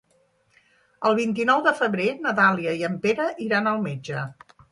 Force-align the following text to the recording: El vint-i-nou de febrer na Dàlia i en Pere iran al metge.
El 1.09 1.17
vint-i-nou 1.19 1.61
de 1.67 1.73
febrer 1.81 2.07
na 2.25 2.33
Dàlia 2.41 2.73
i 2.79 2.83
en 2.89 2.97
Pere 3.05 3.27
iran 3.49 3.73
al 3.73 3.85
metge. 3.87 4.27